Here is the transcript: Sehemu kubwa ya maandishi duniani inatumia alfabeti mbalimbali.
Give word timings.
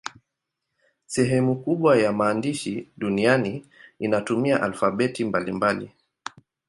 Sehemu 1.05 1.55
kubwa 1.63 1.97
ya 1.99 2.13
maandishi 2.13 2.89
duniani 2.97 3.65
inatumia 3.99 4.61
alfabeti 4.63 5.25
mbalimbali. 5.25 5.91